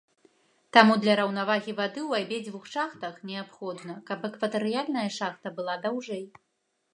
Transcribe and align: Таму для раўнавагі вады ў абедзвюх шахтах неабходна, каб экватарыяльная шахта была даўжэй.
Таму 0.75 0.93
для 1.01 1.13
раўнавагі 1.19 1.75
вады 1.79 2.01
ў 2.05 2.11
абедзвюх 2.25 2.63
шахтах 2.77 3.19
неабходна, 3.33 3.99
каб 4.09 4.27
экватарыяльная 4.31 5.05
шахта 5.19 5.47
была 5.61 5.79
даўжэй. 5.87 6.25